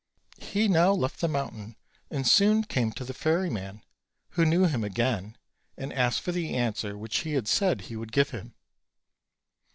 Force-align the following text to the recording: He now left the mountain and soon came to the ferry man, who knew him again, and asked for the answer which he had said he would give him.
He 0.41 0.67
now 0.67 0.93
left 0.93 1.21
the 1.21 1.27
mountain 1.27 1.75
and 2.09 2.27
soon 2.27 2.63
came 2.63 2.91
to 2.93 3.05
the 3.05 3.13
ferry 3.13 3.51
man, 3.51 3.83
who 4.31 4.45
knew 4.47 4.65
him 4.65 4.83
again, 4.83 5.37
and 5.77 5.93
asked 5.93 6.21
for 6.21 6.31
the 6.31 6.55
answer 6.55 6.97
which 6.97 7.17
he 7.19 7.33
had 7.33 7.47
said 7.47 7.81
he 7.81 7.95
would 7.95 8.11
give 8.11 8.31
him. 8.31 8.55